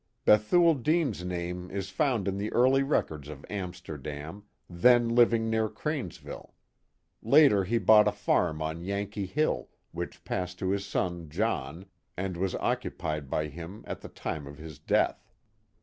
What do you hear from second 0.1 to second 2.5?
Bethue! Dean's name is found in